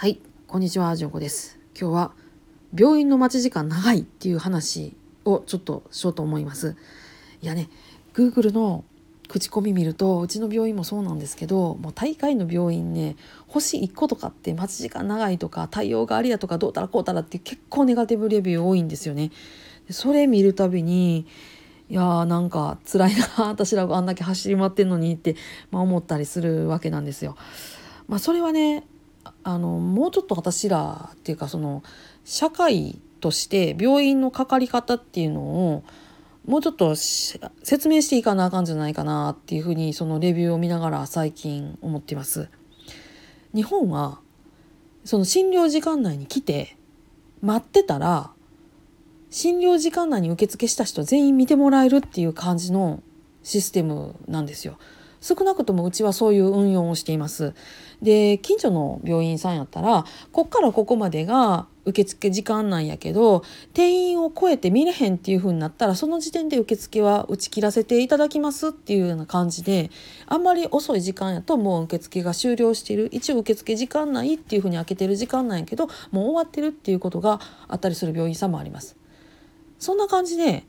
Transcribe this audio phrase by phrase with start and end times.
[0.00, 1.58] はい、こんにちは、じゅんこです。
[1.78, 2.12] 今日は
[2.74, 6.74] 病院の待ち時間長いっていう話をちょっとしようと思います。
[7.42, 7.68] いやね、
[8.14, 8.86] Google の
[9.28, 13.16] 口コミ見るとうちの病院もそうなんですけどもう大会の病院ね
[13.46, 19.30] 星1個とかって待ち時間長いとか対応がありやとかどうたらこうたらって結構ネガティブレビュー多いんですよね。
[19.90, 21.26] それ見るたびに
[21.90, 25.36] いやーなんか辛いな私らがあんだけ走り回ってんのにって、
[25.70, 27.36] まあ、思ったりするわけなんですよ。
[28.08, 28.86] まあ、それはね
[29.42, 31.82] あのもうちょっと私らっていうかその
[32.24, 35.84] 社会として病院のかかり方っていうのを
[36.46, 42.48] もうちょっと説明していかなあかんじゃないかなっていうふうにそのレビューを見ながら最近思っています。
[43.54, 44.20] 日本は
[45.04, 46.76] その診療時間内に来て
[47.42, 48.30] 待ってたら
[49.30, 53.02] 診療時間内に受付した人全員見てもらえるっていう感じの
[53.42, 54.76] システムなんですよ。
[55.20, 57.54] 少なくともうちはそういう運用をしています。
[58.02, 63.42] で近所の病院さんやったらこっからここまでが受付時間なんやけど
[63.74, 69.90] 定員を超えて見れへんっていう風になったらその時点で受付は打ち切らせていただきますっていうような感じで
[70.26, 78.96] あんまり遅い時間やともう受付が終了している一応受付時間内っていう風に開けてる時間なんやけどもう終わってるっていうことがあったりする病院さんもあります。
[79.78, 80.64] そんな感じで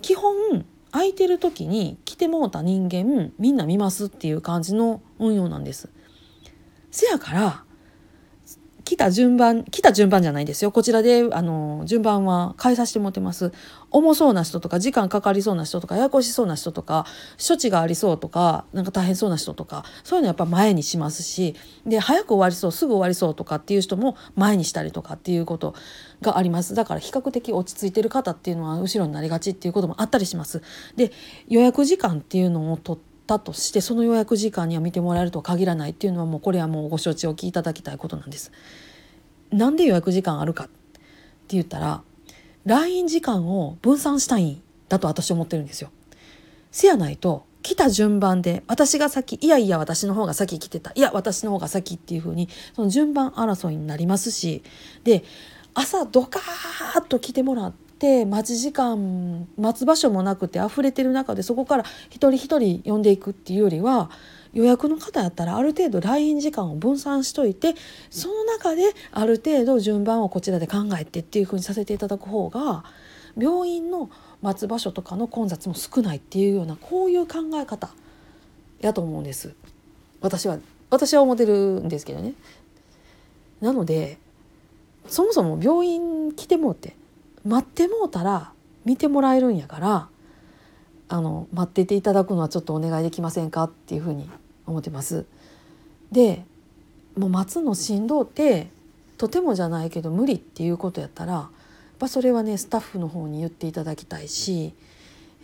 [0.00, 5.88] 基本空いてる時に来てもうた人間みんな見ますっていう感じの運用なんです。
[6.90, 7.64] せやから
[8.92, 10.70] 来た順番来た順番じゃないですよ。
[10.70, 13.50] こちらであの順番は変えさせてもらってます。
[13.90, 17.06] 重そうな人とか時間かかりそうな人とかややこしそうな人とか
[17.38, 25.74] 処置がありそうとかなんか大変そうな人とかそういうのやっぱ前にしますしで早く終わりそうすぐ終わりそうとかっていう人も前にしたりとかっていうこと
[26.20, 26.74] があります。
[26.74, 30.60] だから比較的落ち着いてる方っていうのは後ろになりがちっていうこともあったりします。
[30.96, 31.12] で
[31.48, 38.52] 予約時間っていうのを取ってたとしてその予約時間には見てもらえるとは限らないっていうのはもうこれはもうご承知おきいただきたいことなんです。
[39.50, 40.72] なんで予約時間あるかって
[41.48, 42.02] 言ったら
[42.64, 45.90] 来院時間を分散したいんだと私思ってるんですよ。
[46.70, 54.62] せやないと来た順番で私が先いやいや私の方が先来てたいや私の方が先っていう風にその順番争いになりますし
[55.04, 55.22] で
[55.74, 64.10] 朝ドカーッと来てもらってて待ち時間待つ場所もなくて溢れてる中でそこから一人一人呼んでいくっていうよりは
[64.52, 67.74] 予約の方やったらある程度来院時間を分散しといて
[68.10, 72.84] その中である程度順番をこちらで考えてっていうふうにさせていただく方が
[73.38, 74.10] 病院の
[74.42, 77.90] 待つ場所とかの混雑も少ないっていうようなこういう考え方
[78.80, 79.54] やと思うんです
[80.20, 80.58] 私は
[80.90, 82.34] 私は思ってるんですけどね。
[83.60, 84.18] なので
[85.06, 86.96] そもそも病院来てもって
[87.44, 88.52] 待ってもうたら
[88.84, 90.08] 見てもらえるんやから
[91.08, 94.30] あの待ってていただくのはちょっとお願いできませんかっていうふうに
[94.66, 95.26] 思ってます。
[96.10, 96.44] で
[97.16, 98.68] もう待つのしんどって
[99.18, 101.48] とてもじゃないけど無理っていうことやったらやっ
[101.98, 104.74] ぱそれはねスタッフの方に言っていただきたいし、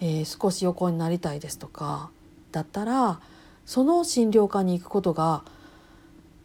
[0.01, 2.11] えー、少し横になりたいですとか
[2.51, 3.21] だったら
[3.67, 5.43] その診療科に行くことが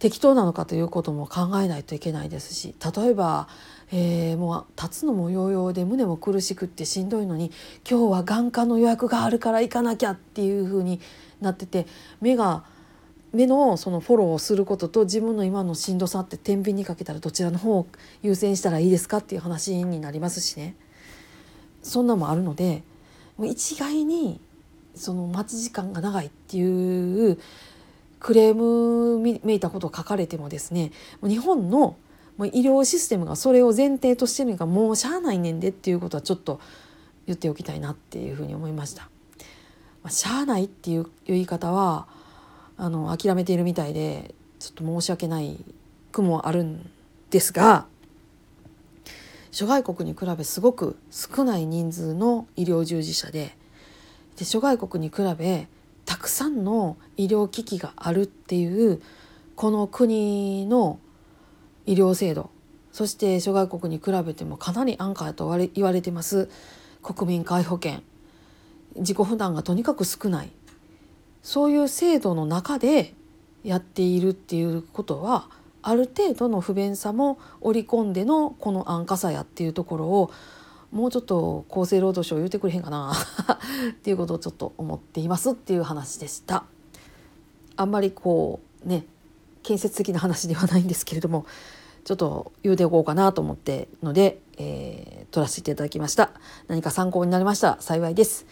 [0.03, 3.47] 適当なのかということも考えないといけないですし例えば
[3.95, 7.51] えー、もう立つのもようようで胸も苦しくってしんどいのに
[7.87, 10.99] 今日は眼科の予約があるから行かなきゃっていう風に
[11.41, 11.85] なってて
[12.19, 12.63] 目が
[13.33, 17.87] 目のそのフォローをすることと自分の今のしんどさって天秤にかけたらどちらの方を
[18.23, 20.75] 優先したらいいですかっていう話になりますしね。
[21.83, 22.81] そんなもあるので
[23.37, 24.41] もう一概に
[24.95, 27.37] その待ち時間が長いっていう
[28.23, 30.91] クレームめいたことを書かれてもですね
[31.21, 31.97] 日本の
[32.37, 36.59] もう医療システムがそれを前提としてるのがもうしゃあないねんでっていうことはちょっと
[37.27, 39.09] 言っておきたいなっていうふうに思いました。
[40.01, 42.07] まあ、しゃあないっていう言い方は
[42.77, 45.63] あの諦めているみたいでちょっと申し訳ない
[46.11, 46.89] 句もあるん
[47.29, 47.85] ですが
[49.51, 53.55] 諸外国に比べすごく少ない人数の医療従事者で
[54.37, 55.67] で諸外国に比べ
[56.05, 59.01] たくさんの医療機器があるっていう
[59.55, 60.99] この国の
[61.85, 62.49] 医療制度
[62.93, 66.47] そして諸外国に比べてもかなり安価だと言われてます。
[67.01, 68.01] 国民皆保険。
[68.95, 70.51] 自己負担がとにかく少ない。
[71.41, 73.15] そういう制度の中で
[73.63, 75.49] やっているっていうことは
[75.81, 80.31] ある程度の不便さも織り込んでのこの安価さやっていうところを
[80.93, 83.13] もうちょっと厚生労働省言うてくれへんかな。
[83.91, 86.65] っていうことをちょっと思っていますっていう話でした。
[87.75, 89.07] あんまりこうね
[89.63, 91.47] 建設的な話ではないんですけれども
[92.03, 96.29] ちょっと言うておこうかなと思ってので、えー、撮らせていただきました。
[96.67, 98.45] 何か参考になりましたら幸いです。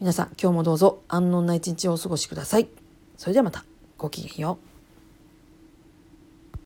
[0.00, 2.68] 皆さん今日もどうぞ安穏な一日をお過ごしください。
[3.18, 3.64] それではまた。
[3.98, 4.67] ごきげんよう。